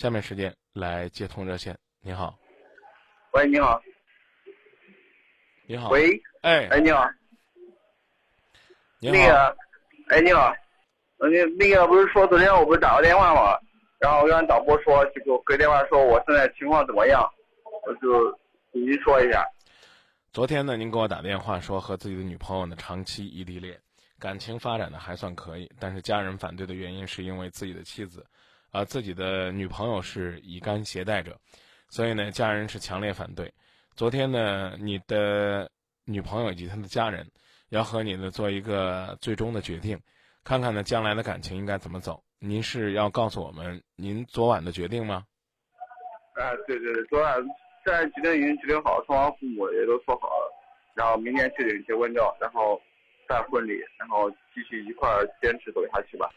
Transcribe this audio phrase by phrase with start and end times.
[0.00, 1.78] 下面时间来接通热线。
[2.00, 2.34] 你好，
[3.34, 3.78] 喂，你好。
[5.66, 5.90] 你好。
[5.90, 6.18] 喂。
[6.40, 6.66] 哎。
[6.68, 7.06] 哎，你好。
[8.98, 9.14] 你好。
[9.14, 9.56] 那个，
[10.08, 10.54] 哎，你好。
[11.18, 11.28] 那
[11.58, 13.58] 那个不是说昨天我不是打过电话吗？
[13.98, 17.22] 然后让导播说就给我给电话说我现在情况怎么样，
[17.86, 18.32] 我就
[18.72, 19.46] 给您说一下。
[20.32, 23.78] 昨天呢，您给我打电话说和自己的女朋友呢长期异地恋，
[24.18, 28.24] 感情发展的还算可以，但是家人反对的原因是因为自己的妻子，
[28.70, 31.36] 啊，自己的女朋友是乙肝携带者，
[31.88, 33.52] 所以呢，家人是强烈反对。
[33.96, 35.70] 昨天呢，你的
[36.04, 37.26] 女朋友以及她的家人
[37.70, 40.00] 要和你呢做一个最终的决定，
[40.44, 42.22] 看看呢将来的感情应该怎么走。
[42.38, 45.24] 您是要告诉我们您昨晚的决定吗？
[46.34, 47.44] 啊，对对对，昨晚
[47.84, 50.52] 在决定已经决定好，双方父母也都说好了，
[50.94, 52.80] 然后明天确定结婚证，然后
[53.26, 56.30] 办婚礼，然后继续一块儿坚持走下去吧。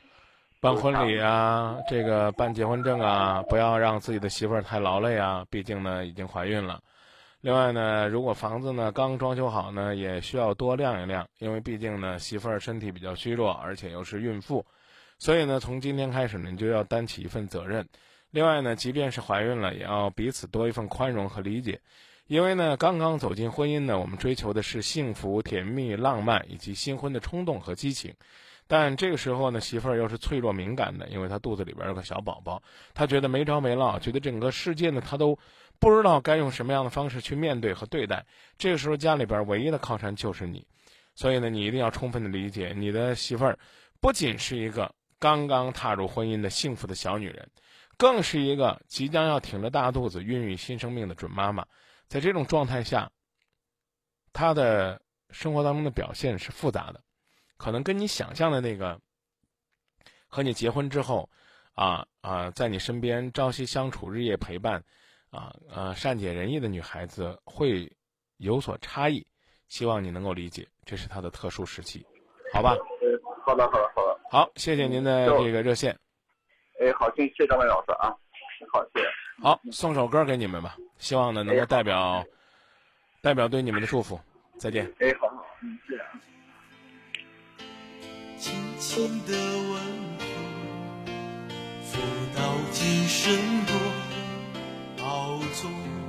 [0.63, 6.79] 办婚礼啊，这个办结婚证啊，不要让自己的媳妇儿太劳累啊，毕竟呢已经怀孕了。
[7.41, 14.65] 另外呢，如果房子呢刚装修好呢，也需要多晾一晾，因为毕竟呢媳妇儿身体比较虚弱，而且又是孕妇。
[15.19, 17.85] 所以呢，从今天开始呢，你就要担起一份责任。
[18.31, 21.77] 另外呢，即便是怀孕了，也要彼此多一份宽容和理解。
[22.27, 28.13] 因为呢，刚刚走进婚姻呢，我们追求的是幸福、甜蜜、浪漫以及新婚的冲动和激情。
[28.67, 32.61] 但这个时候呢，媳妇儿又是脆弱敏感的，因为她肚子里边有个小宝宝，
[32.93, 35.37] 她觉得没着没落，觉得整个世界呢，她都
[35.79, 38.25] 不知道该用什么样的方式去面对和对待。
[38.57, 40.65] 这个时候，家里边唯一的靠山就是你，
[41.15, 43.57] 所以呢，你一定要充分的理解，你的媳妇儿
[43.99, 44.93] 不仅是一个。
[45.19, 47.49] 刚刚踏入婚姻的幸福的小女人，
[47.95, 51.65] 更是一个即将要挺着大肚子孕育新生命的准妈妈。
[52.09, 53.09] 在这种状态下，
[54.33, 57.01] 她的生活当中的表现是复杂的，
[57.57, 58.99] 可能跟你想象的那个
[60.27, 61.29] 和你结婚之后，
[61.73, 64.83] 啊啊，在你身边朝夕相处、日夜陪伴，
[65.29, 67.91] 啊呃善解人意的女孩子会
[68.37, 69.25] 有所差异。
[69.69, 72.05] 希望你能够理解，这是她的特殊时期，
[72.53, 72.75] 好吧？
[73.43, 74.19] 好的，好的，好的。
[74.29, 75.97] 好，谢谢您的这个热线。
[76.79, 78.13] 哎，好，谢谢张伟老师啊。
[78.71, 79.07] 好，谢谢。
[79.41, 82.23] 好，送首歌给你们吧，希望呢能够代表
[83.21, 84.19] 代表对你们的祝福。
[84.59, 84.85] 再见。
[84.99, 85.79] 哎，好好，嗯，
[88.93, 89.09] 心。
[89.25, 90.29] 的问候，
[91.83, 91.97] 佛
[92.35, 93.73] 道今生多
[94.97, 96.02] 保重。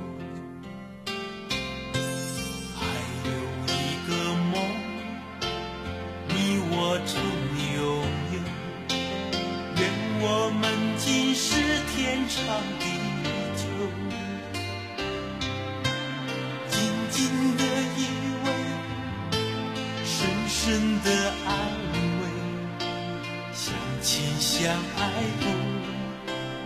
[24.65, 24.99] 相爱
[25.41, 25.45] 不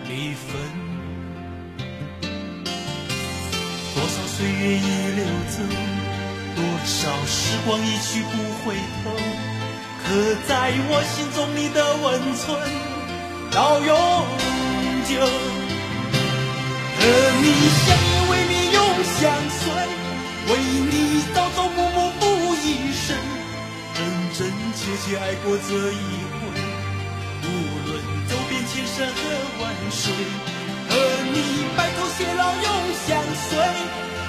[0.07, 0.47] 离分。
[3.93, 4.87] 多少岁月已
[5.17, 5.59] 流走，
[6.55, 6.95] 多少
[7.25, 8.31] 时光一去不
[8.63, 8.73] 回
[9.03, 9.11] 头。
[10.01, 10.07] 刻
[10.47, 12.47] 在我心中你的温存
[13.51, 13.91] 到永
[15.03, 15.19] 久，
[16.95, 17.03] 和
[17.41, 17.45] 你
[17.83, 18.79] 相依为命永
[19.19, 19.19] 相
[19.59, 19.61] 随，
[20.47, 20.55] 为
[20.89, 20.95] 你
[21.35, 22.23] 朝朝暮暮付
[22.63, 23.11] 一生，
[23.93, 23.99] 真
[24.37, 24.39] 真
[24.73, 25.99] 切切爱过这一
[26.31, 26.58] 回，
[28.79, 29.13] 千山和
[29.61, 30.13] 万水，
[30.87, 30.95] 和
[31.33, 31.37] 你
[31.75, 32.65] 白头偕老永
[33.05, 33.59] 相随，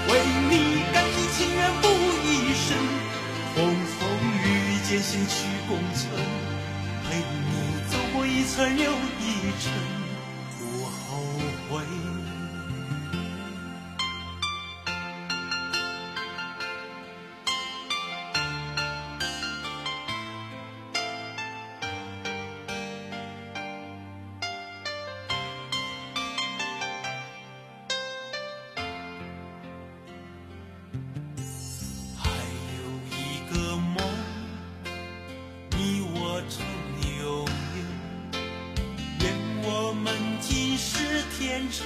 [0.09, 0.11] 为
[0.51, 0.53] 你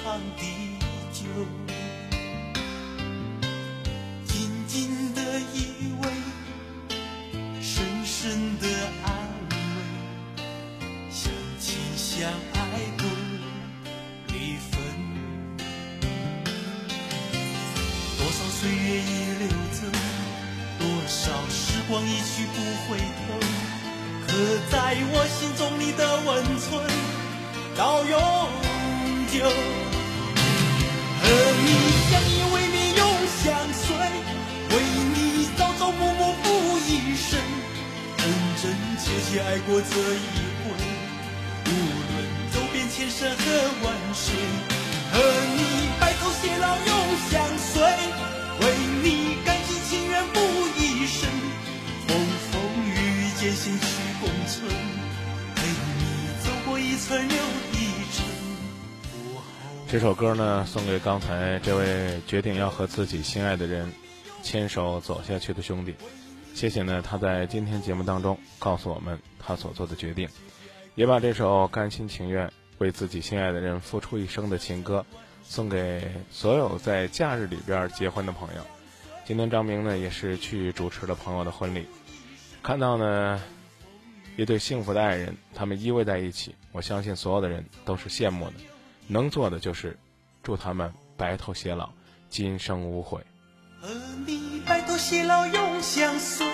[0.05, 0.45] 长地
[1.15, 1.25] 久，
[4.27, 6.05] 紧紧的依偎，
[7.63, 8.69] 深深的
[9.03, 9.09] 安
[9.49, 9.57] 慰，
[11.11, 12.61] 相亲相爱
[12.99, 13.05] 不
[14.35, 14.73] 离分。
[18.19, 19.89] 多少岁月已流走，
[20.81, 23.41] 多少时光一去不回头，
[24.27, 24.33] 刻
[24.71, 26.69] 在我心中你的温存
[27.75, 28.13] 到永
[29.33, 29.94] 久。
[39.77, 40.31] 我这一
[40.63, 40.71] 回，
[41.67, 41.69] 无
[42.15, 42.23] 论
[42.53, 43.43] 走遍千山和
[43.83, 44.31] 万水，
[45.11, 45.19] 和
[45.51, 45.59] 你
[45.99, 46.95] 白头偕老永
[47.29, 47.83] 相随，
[48.61, 48.71] 为
[49.03, 50.39] 你甘心情愿付
[50.79, 51.29] 一生，
[52.07, 52.15] 风
[52.53, 52.55] 风
[52.87, 53.87] 雨雨艰辛去
[54.21, 54.71] 共存，
[55.57, 57.35] 陪你走过一寸又
[57.73, 57.83] 一
[58.13, 58.23] 寸。
[59.89, 63.93] 这首歌呢，送给刚才这位决定要和自己心爱的人
[64.41, 65.97] 牵手走下去的兄弟。
[66.55, 70.29] 谢谢呢，他在今天节目当中告诉我们他所做的决定，
[70.95, 75.05] 也把这首甘心情愿为自己心爱的人付出一生的情歌
[75.43, 78.63] 送给所有在假日里边结婚的朋友。
[79.25, 81.87] 今天张明呢，也是去主持了朋友的婚礼，
[82.63, 83.43] 看到呢
[84.37, 88.55] 一对幸福的爱人，他们依偎在一起，我相信所有的人都是羡慕的。
[89.09, 89.99] 能做的就是
[90.43, 91.91] 祝他们白头偕老，
[92.31, 93.21] 今生无悔。
[93.85, 93.91] 和
[94.27, 96.47] 你白头偕老永相随，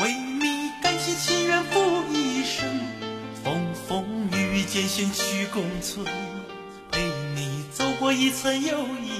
[0.00, 2.68] 为你甘心情愿付一生，
[3.42, 6.06] 风风雨雨艰险去共存，
[6.92, 7.00] 陪
[7.34, 9.13] 你走过一层又一